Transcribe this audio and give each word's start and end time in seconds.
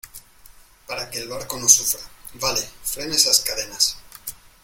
para 0.87 1.11
que 1.11 1.19
el 1.19 1.29
barco 1.29 1.59
no 1.59 1.69
sufra. 1.69 1.99
vale. 2.33 2.67
frena 2.83 3.13
esas 3.15 3.39
cadenas. 3.41 3.97